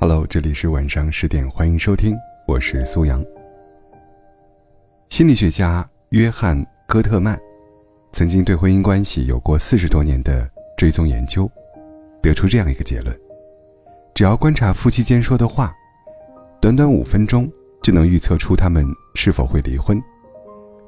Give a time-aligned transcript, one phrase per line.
[0.00, 3.24] Hello，这里是晚上十点，欢迎收听，我是苏阳。
[5.08, 7.38] 心理学家约翰·戈特曼
[8.12, 11.50] 曾经对婚姻关系有过四十多年的追踪研究，
[12.22, 13.16] 得出这样一个结论：
[14.14, 15.74] 只要观察夫妻间说的话，
[16.60, 17.50] 短短五分钟
[17.82, 18.84] 就能预测出他们
[19.14, 20.02] 是否会离婚，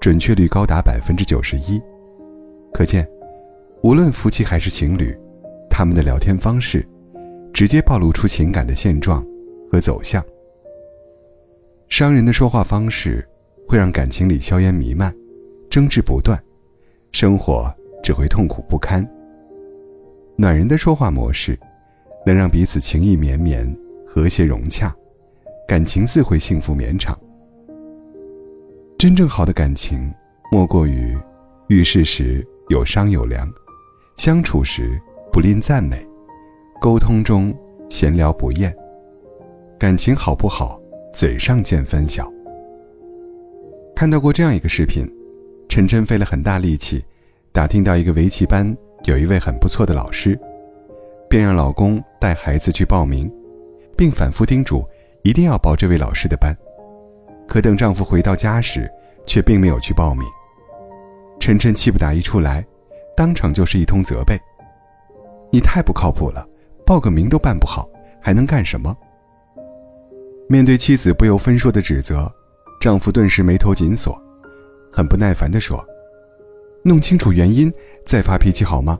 [0.00, 1.80] 准确率高达百分之九十一。
[2.72, 3.08] 可见，
[3.82, 5.16] 无论夫妻还是情侣。
[5.74, 6.86] 他们的聊天方式，
[7.62, 9.24] 直接暴露出情感的现状
[9.70, 10.20] 和走向。
[11.88, 13.24] 伤人的说话方式，
[13.68, 15.14] 会让感情里硝烟弥漫，
[15.70, 16.36] 争执不断，
[17.12, 19.08] 生活只会痛苦不堪。
[20.34, 21.56] 暖人的说话模式，
[22.26, 23.72] 能让彼此情意绵绵，
[24.04, 24.92] 和谐融洽，
[25.68, 27.16] 感情自会幸福绵长。
[28.98, 30.12] 真正好的感情，
[30.50, 31.16] 莫过于
[31.68, 33.48] 遇事时有商有量，
[34.16, 35.00] 相处时。
[35.32, 36.04] 不吝赞美，
[36.82, 37.54] 沟通中
[37.88, 38.76] 闲聊不厌，
[39.78, 40.80] 感情好不好，
[41.14, 42.28] 嘴上见分晓。
[43.94, 45.06] 看到过这样一个视频，
[45.68, 47.00] 晨晨费了很大力气，
[47.52, 50.36] 打听到一个围棋班有一位很不错的老师，
[51.30, 53.32] 便让老公带孩子去报名，
[53.96, 54.84] 并反复叮嘱
[55.22, 56.52] 一定要报这位老师的班。
[57.46, 58.90] 可等丈夫回到家时，
[59.24, 60.26] 却并没有去报名。
[61.38, 62.66] 晨晨气不打一处来，
[63.16, 64.36] 当场就是一通责备。
[65.52, 66.44] 你太不靠谱了，
[66.92, 67.88] 报个名都办不好，
[68.20, 68.94] 还能干什么？
[70.46, 72.30] 面对妻子不由分说的指责，
[72.78, 74.14] 丈夫顿时眉头紧锁，
[74.92, 75.82] 很不耐烦地说
[76.84, 77.72] ：“弄清楚原因
[78.04, 78.98] 再发脾气好吗？”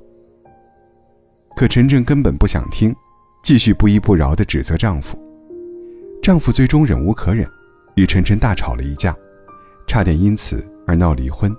[1.54, 2.96] 可陈晨根本不想听，
[3.44, 5.18] 继续不依不饶地指责丈夫。
[6.22, 7.46] 丈夫最终忍无可忍，
[7.96, 9.14] 与陈晨大吵了一架，
[9.86, 11.54] 差点因此而闹离婚。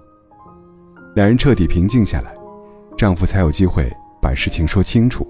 [1.13, 2.35] 两人彻底平静下来，
[2.97, 3.87] 丈夫才有机会。
[4.19, 5.27] 把事情说清楚。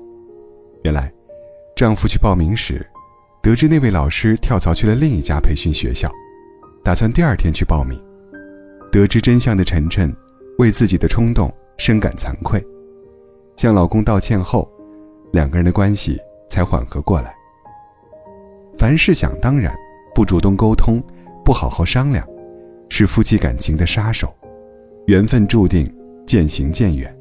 [0.83, 1.11] 原来，
[1.75, 2.85] 丈夫去报名时，
[3.41, 6.11] 得知那位老师跳槽去了另一家培训学校，
[6.83, 7.97] 打算第二天去报名。
[8.91, 10.13] 得知真相的晨晨，
[10.57, 12.61] 为自己的冲动深感惭愧，
[13.55, 14.69] 向老公道歉后，
[15.31, 16.19] 两个人的关系
[16.49, 17.33] 才缓和过来。
[18.77, 19.73] 凡事想当然，
[20.13, 21.01] 不主动沟通，
[21.45, 22.27] 不好好商量，
[22.89, 24.31] 是夫妻感情的杀手，
[25.07, 25.89] 缘分注定
[26.27, 27.17] 渐行渐远。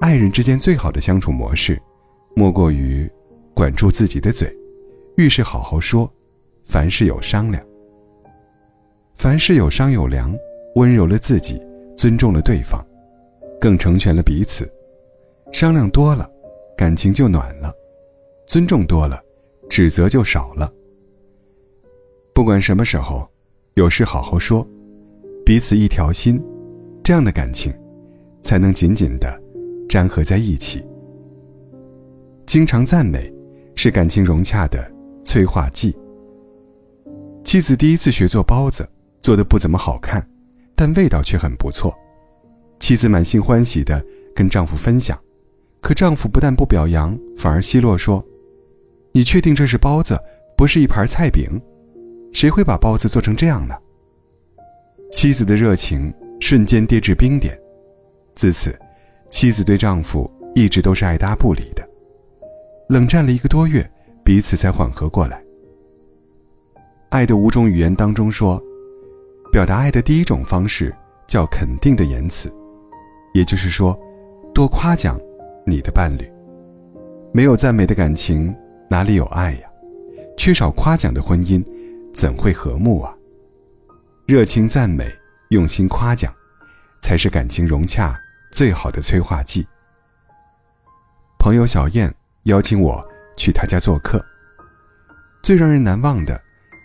[0.00, 1.80] 爱人之间最好的相处模式，
[2.34, 3.10] 莫过于
[3.54, 4.54] 管住自己的嘴，
[5.16, 6.10] 遇事好好说，
[6.66, 7.64] 凡事有商量。
[9.16, 10.32] 凡事有商有量，
[10.76, 11.60] 温柔了自己，
[11.96, 12.84] 尊重了对方，
[13.60, 14.70] 更成全了彼此。
[15.52, 16.30] 商量多了，
[16.76, 17.70] 感情就暖了；
[18.46, 19.20] 尊重多了，
[19.68, 20.72] 指责就少了。
[22.32, 23.28] 不管什么时候，
[23.74, 24.64] 有事好好说，
[25.44, 26.40] 彼此一条心，
[27.02, 27.74] 这样的感情，
[28.44, 29.42] 才能紧紧的。
[29.88, 30.84] 粘合在一起。
[32.48, 33.30] 经常赞美，
[33.76, 34.90] 是感情融洽的
[35.22, 35.94] 催化剂。
[37.44, 38.88] 妻子第一次学做包子，
[39.20, 40.26] 做的不怎么好看，
[40.74, 41.94] 但味道却很不错。
[42.80, 44.02] 妻子满心欢喜的
[44.34, 45.18] 跟丈夫分享，
[45.82, 48.24] 可丈夫不但不表扬，反而奚落说
[49.12, 50.18] ：“你确定这是包子，
[50.56, 51.60] 不是一盘菜饼？
[52.32, 53.74] 谁会把包子做成这样呢？”
[55.12, 56.10] 妻子的热情
[56.40, 57.54] 瞬间跌至冰点。
[58.34, 58.74] 自此。
[59.30, 61.86] 妻子对丈夫一直都是爱搭不理的，
[62.88, 63.88] 冷战了一个多月，
[64.24, 65.42] 彼此才缓和过来。
[67.10, 68.62] 爱的五种语言当中说，
[69.52, 70.94] 表达爱的第一种方式
[71.26, 72.50] 叫肯定的言辞，
[73.34, 73.98] 也就是说，
[74.54, 75.20] 多夸奖
[75.66, 76.26] 你的伴侣。
[77.30, 78.54] 没有赞美的感情
[78.88, 79.70] 哪里有爱呀？
[80.38, 81.62] 缺少夸奖的婚姻
[82.14, 83.14] 怎会和睦啊？
[84.24, 85.06] 热情赞美，
[85.50, 86.32] 用心夸奖，
[87.02, 88.18] 才是感情融洽。
[88.50, 89.66] 最好的催化剂。
[91.38, 92.12] 朋友小燕
[92.48, 94.24] 邀请我去他家做客。
[95.42, 96.38] 最让人难忘的，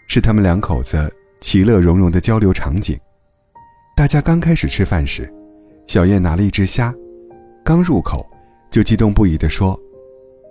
[0.08, 3.00] 是他们两口子其乐融融的交流场景。
[3.96, 5.32] 大家刚开始吃饭时，
[5.88, 6.94] 小燕拿了一只虾，
[7.64, 8.28] 刚入口
[8.70, 9.80] 就激动不已地说：“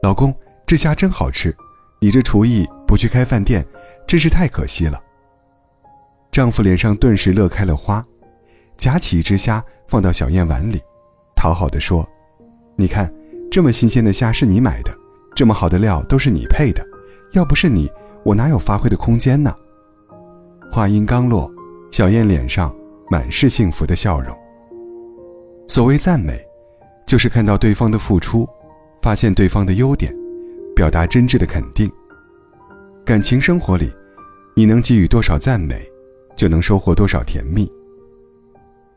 [0.03, 0.35] 老公，
[0.67, 1.55] 这虾真好吃！
[2.01, 3.65] 你这厨艺不去开饭店，
[4.07, 5.01] 真是太可惜了。”
[6.33, 8.03] 丈夫脸上顿时乐开了花，
[8.79, 10.81] 夹起一只虾放到小燕碗里。
[11.37, 12.09] 讨好的说
[12.77, 13.13] ：“你看，
[13.51, 14.97] 这么新鲜的虾是你买的，
[15.35, 16.87] 这么好的料都是你配的，
[17.33, 17.91] 要不是你，
[18.25, 19.55] 我哪有发挥的空间呢？”
[20.71, 21.53] 话音刚落，
[21.91, 22.75] 小燕脸上
[23.11, 24.37] 满是幸福的笑容。
[25.69, 26.39] 所谓赞美，
[27.07, 28.49] 就是看到对方的付出，
[29.03, 30.15] 发现对方的优点，
[30.75, 31.91] 表达真挚的肯定。
[33.05, 33.93] 感情生活里，
[34.55, 35.81] 你能给予多少赞美，
[36.37, 37.71] 就能收获多少甜蜜。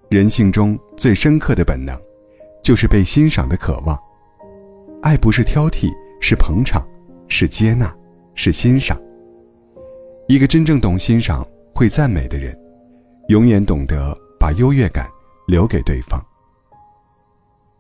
[0.10, 1.98] 人性中最深刻的本能。
[2.64, 3.96] 就是被欣赏的渴望，
[5.04, 5.92] 爱不是挑剔，
[6.28, 6.84] 是捧场，
[7.28, 7.96] 是接纳，
[8.34, 9.00] 是欣赏。
[10.28, 12.58] 一个真正懂欣赏、会赞美的人，
[13.28, 15.08] 永远懂得把优越感
[15.46, 16.20] 留给对方。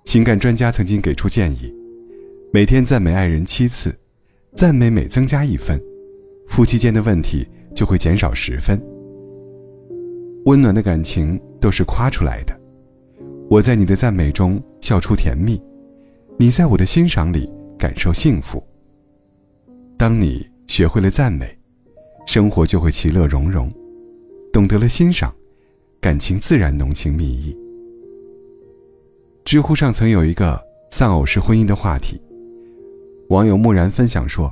[0.04, 1.74] 情感专家曾经给出建议：
[2.54, 3.98] 每天赞美爱人七次，
[4.56, 5.82] 赞美每增加一分，
[6.48, 8.80] 夫妻间的问题就会减少十分。
[10.46, 12.56] 温暖的感情都是夸出来的。
[13.50, 15.60] 我在你的赞美中笑出甜蜜，
[16.38, 17.50] 你在我的欣赏里
[17.86, 18.64] 感受幸福。
[19.96, 21.56] 当你学会了赞美，
[22.26, 23.70] 生活就会其乐融融；
[24.52, 25.32] 懂得了欣赏，
[26.02, 27.56] 感情自然浓情蜜意。
[29.44, 30.60] 知乎上曾有一个
[30.90, 32.20] 丧偶式婚姻的话题，
[33.30, 34.52] 网友木然分享说，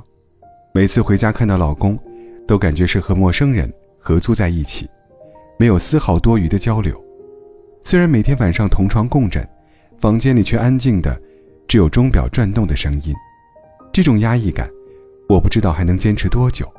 [0.72, 1.98] 每次回家看到老公，
[2.46, 4.88] 都感觉是和陌生人合租在一起，
[5.58, 7.04] 没有丝毫多余的交流。
[7.82, 9.44] 虽然每天晚上同床共枕，
[9.98, 11.20] 房间里却安静的，
[11.66, 13.14] 只有钟表转动的声音。
[13.92, 14.68] 这种压抑感，
[15.28, 16.72] 我不知道还能坚持多久。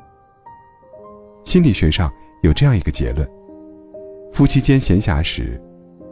[1.44, 2.12] 心理学上
[2.42, 3.30] 有这样一个结论：
[4.34, 5.60] 夫妻间闲暇时，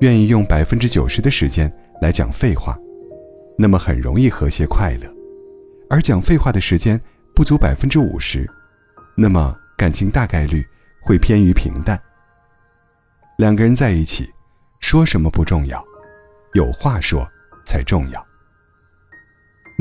[0.02, 1.72] 愿意用百分之九十的时间
[2.02, 2.78] 来讲废话，
[3.58, 5.08] 那么很容易和谐快乐；
[5.90, 7.00] 而讲废话的时间
[7.36, 8.50] 不足百分之五十，
[9.16, 10.66] 那么感情大概率
[11.02, 12.00] 会偏于平淡。
[13.38, 14.30] 两个人在一起。
[14.80, 15.82] 说什么不重要，
[16.56, 17.26] 有话说
[17.66, 18.22] 才重要。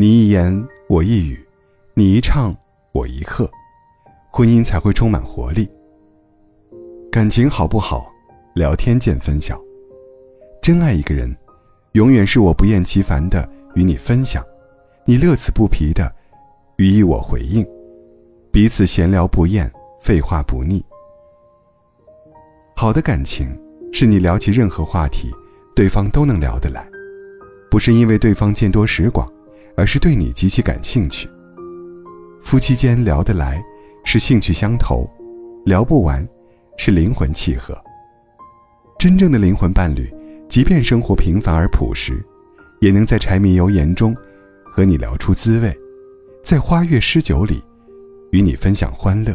[0.02, 1.46] 你一言我一语，
[1.94, 2.52] 你一唱
[2.90, 3.48] 我一和，
[4.32, 5.70] 婚姻才会充满活力。
[7.08, 8.12] 感情好不好，
[8.52, 9.56] 聊天见分晓。
[10.60, 11.32] 真爱一个人，
[11.92, 14.44] 永远是我不厌其烦的与你分享，
[15.04, 16.12] 你乐此不疲的
[16.78, 17.64] 予以我回应，
[18.50, 19.70] 彼此闲聊不厌，
[20.00, 20.84] 废话不腻。
[22.74, 23.56] 好的感情。
[23.92, 25.30] 是你聊起任何话题，
[25.76, 26.84] 对方都能聊得来，
[27.70, 29.32] 不是因为对方见多识广，
[29.76, 31.28] 而是对你极其感兴趣。
[32.42, 33.62] 夫妻间聊得来，
[34.04, 35.08] 是兴趣相投；
[35.64, 36.26] 聊不完，
[36.76, 37.76] 是灵魂契合。
[38.98, 40.12] 真正的灵魂伴侣，
[40.48, 42.24] 即便生活平凡而朴实，
[42.80, 44.14] 也能在柴米油盐中
[44.64, 45.74] 和你聊出滋味，
[46.44, 47.62] 在花月诗酒里
[48.32, 49.34] 与你分享欢乐，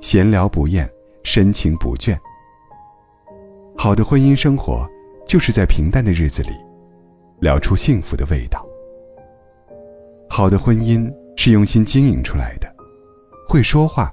[0.00, 0.90] 闲聊不厌，
[1.22, 2.18] 深情不倦。
[3.76, 4.88] 好的婚姻生活，
[5.26, 6.50] 就是在平淡的日子里，
[7.40, 8.66] 聊出幸福的味道。
[10.36, 12.66] 好的婚姻是用心经营出来的，
[13.48, 14.12] 会说话，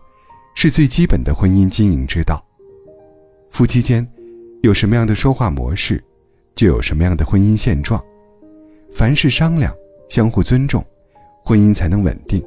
[0.56, 2.40] 是最基本的婚姻经营之道。
[3.50, 4.08] 夫妻间
[4.62, 6.00] 有什么样的说话模式，
[6.54, 8.00] 就有什么样的婚姻现状。
[8.94, 9.76] 凡事商量，
[10.10, 10.86] 相互尊重，
[11.44, 12.40] 婚姻才能稳定。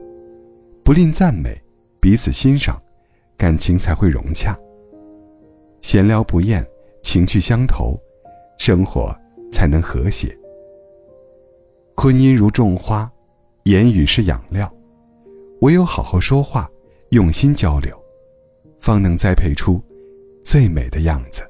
[0.85, 1.61] 不吝赞美，
[1.99, 2.81] 彼此欣赏，
[3.37, 4.57] 感情才会融洽。
[5.83, 6.65] 闲聊不厌。
[7.03, 7.99] 情趣相投，
[8.57, 9.13] 生活
[9.51, 10.33] 才能和谐。
[11.97, 13.11] 婚姻如种花，
[13.65, 14.71] 言语是养料，
[15.63, 16.69] 唯有好好说话，
[17.11, 17.99] 用心交流，
[18.79, 19.83] 方能栽培出
[20.45, 21.44] 最美的样子。